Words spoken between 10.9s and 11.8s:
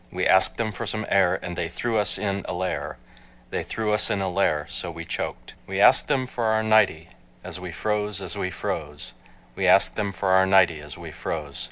we froze.